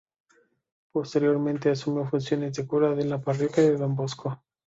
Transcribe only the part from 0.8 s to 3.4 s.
Posteriormente, asumió funciones de cura en la